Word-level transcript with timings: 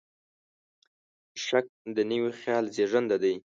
شک 1.45 1.65
د 1.95 1.97
نوي 2.11 2.31
خیال 2.41 2.65
زېږنده 2.75 3.17
دی. 3.23 3.33